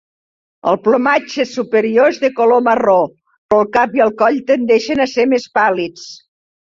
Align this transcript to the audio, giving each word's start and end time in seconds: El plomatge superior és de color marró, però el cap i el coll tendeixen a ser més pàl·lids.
El 0.69 0.77
plomatge 0.85 1.43
superior 1.49 2.09
és 2.13 2.17
de 2.23 2.31
color 2.39 2.63
marró, 2.69 2.97
però 3.51 3.59
el 3.67 3.69
cap 3.77 3.97
i 4.01 4.03
el 4.07 4.15
coll 4.23 4.41
tendeixen 4.51 5.05
a 5.05 5.09
ser 5.13 5.27
més 5.35 5.47
pàl·lids. 5.59 6.09